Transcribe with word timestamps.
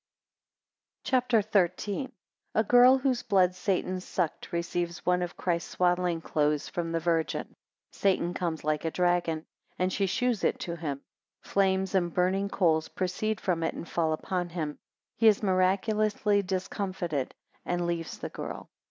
CHAPTER 1.03 1.43
XIII. 1.43 2.05
1 2.05 2.11
A 2.55 2.63
girl, 2.63 2.97
whose 2.97 3.21
blood 3.21 3.53
Satan 3.53 3.99
sucked 3.99 4.51
receives 4.51 5.05
one 5.05 5.21
of 5.21 5.37
Christ's 5.37 5.69
swaddling 5.73 6.21
clothes 6.21 6.67
from 6.67 6.91
the 6.91 6.99
Virgin, 6.99 7.43
14 7.45 7.55
Satan 7.91 8.33
comes 8.33 8.63
like 8.63 8.83
a 8.83 8.89
dragon, 8.89 9.45
and 9.77 9.93
she 9.93 10.07
shews 10.07 10.43
it 10.43 10.59
to 10.61 10.75
him; 10.75 11.01
flames 11.43 11.93
and 11.93 12.11
burning 12.11 12.49
coals 12.49 12.87
proceed 12.87 13.39
from 13.39 13.61
it 13.61 13.75
and 13.75 13.87
fall 13.87 14.11
upon 14.11 14.49
him; 14.49 14.69
19 14.69 14.77
he 15.17 15.27
is 15.27 15.43
miraculously 15.43 16.41
discomfited, 16.41 17.35
and 17.63 17.85
leaves 17.85 18.17
the 18.17 18.29
girl. 18.29 18.71